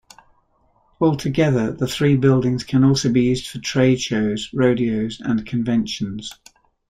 Altogether, 0.99 1.71
the 1.71 1.85
three 1.85 2.17
buildings 2.17 2.63
can 2.63 2.83
also 2.83 3.11
be 3.11 3.21
used 3.25 3.47
for 3.47 3.59
trade 3.59 4.01
shows, 4.01 4.49
rodeos 4.51 5.21
and 5.23 5.45
conventions. 5.45 6.33